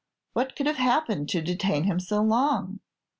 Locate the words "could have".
0.55-0.77